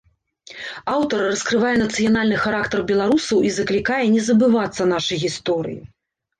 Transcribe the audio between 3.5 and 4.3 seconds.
і заклікае не